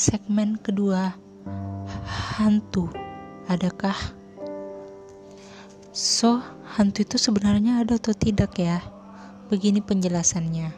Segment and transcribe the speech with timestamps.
[0.00, 1.12] Segmen kedua,
[2.40, 2.88] hantu.
[3.52, 3.92] Adakah?
[5.92, 6.40] So,
[6.72, 8.80] hantu itu sebenarnya ada atau tidak ya?
[9.52, 10.72] Begini penjelasannya.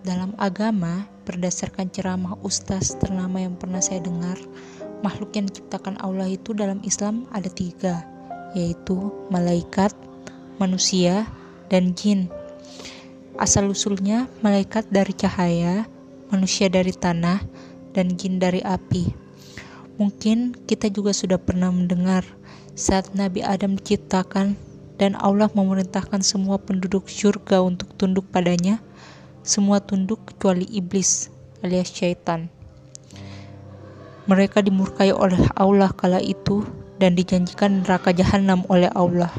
[0.00, 4.40] Dalam agama, berdasarkan ceramah ustaz ternama yang pernah saya dengar,
[5.04, 8.00] makhluk yang diciptakan Allah itu dalam Islam ada tiga,
[8.56, 9.92] yaitu malaikat,
[10.56, 11.28] manusia,
[11.72, 12.28] dan jin.
[13.40, 15.88] Asal-usulnya malaikat dari cahaya,
[16.28, 17.40] manusia dari tanah,
[17.96, 19.08] dan jin dari api.
[19.96, 22.28] Mungkin kita juga sudah pernah mendengar
[22.76, 24.56] saat Nabi Adam diciptakan
[25.00, 28.80] dan Allah memerintahkan semua penduduk surga untuk tunduk padanya,
[29.40, 31.32] semua tunduk kecuali iblis
[31.64, 32.52] alias syaitan.
[34.28, 36.62] Mereka dimurkai oleh Allah kala itu
[37.02, 39.34] dan dijanjikan neraka jahanam oleh Allah.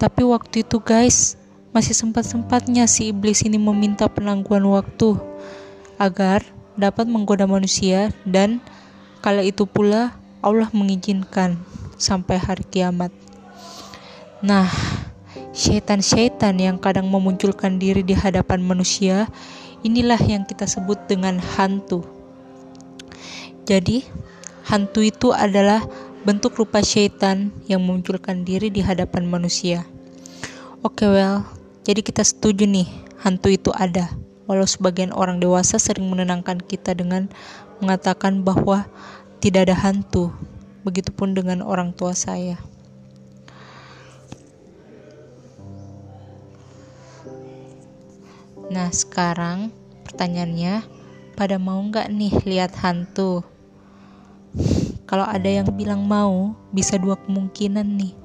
[0.00, 1.36] Tapi waktu itu guys,
[1.76, 5.20] masih sempat-sempatnya si iblis ini meminta penangguhan waktu
[6.00, 6.40] agar
[6.72, 8.64] dapat menggoda manusia dan
[9.20, 11.60] kala itu pula Allah mengizinkan
[12.00, 13.12] sampai hari kiamat.
[14.40, 14.72] Nah,
[15.52, 19.28] syaitan-syaitan yang kadang memunculkan diri di hadapan manusia,
[19.84, 22.08] inilah yang kita sebut dengan hantu.
[23.68, 24.00] Jadi,
[24.64, 25.84] hantu itu adalah
[26.24, 29.84] bentuk rupa syaitan yang memunculkan diri di hadapan manusia.
[30.80, 31.44] Oke, okay, well,
[31.84, 32.88] jadi kita setuju nih,
[33.20, 34.16] hantu itu ada
[34.48, 37.28] walau sebagian orang dewasa sering menenangkan kita dengan
[37.84, 38.88] mengatakan bahwa
[39.44, 40.32] tidak ada hantu.
[40.80, 42.56] Begitupun dengan orang tua saya.
[48.72, 49.68] Nah, sekarang
[50.08, 50.80] pertanyaannya,
[51.36, 53.44] pada mau nggak nih lihat hantu?
[55.04, 58.19] Kalau ada yang bilang mau, bisa dua kemungkinan nih.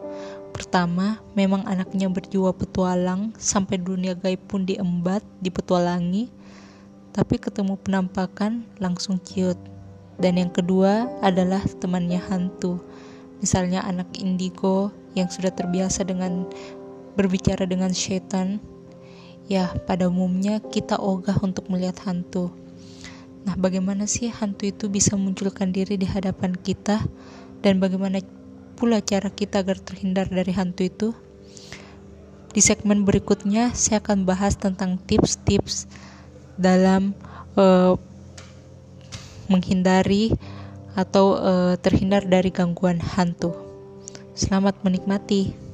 [0.56, 6.32] Pertama, memang anaknya berjiwa petualang sampai dunia gaib pun diembat, dipetualangi,
[7.12, 9.60] tapi ketemu penampakan langsung cute.
[10.16, 12.80] Dan yang kedua adalah temannya hantu.
[13.44, 16.48] Misalnya anak indigo yang sudah terbiasa dengan
[17.20, 18.64] berbicara dengan setan.
[19.52, 22.56] Ya, pada umumnya kita ogah untuk melihat hantu.
[23.44, 27.04] Nah, bagaimana sih hantu itu bisa munculkan diri di hadapan kita
[27.60, 28.24] dan bagaimana
[28.76, 31.10] pula cara kita agar terhindar dari hantu itu?
[32.52, 35.88] Di segmen berikutnya, saya akan bahas tentang tips-tips
[36.60, 37.16] dalam
[37.56, 37.96] uh,
[39.48, 40.36] menghindari
[40.96, 43.56] atau uh, terhindar dari gangguan hantu.
[44.36, 45.65] Selamat menikmati.